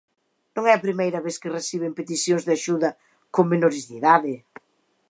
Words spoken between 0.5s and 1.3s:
Non é a primeira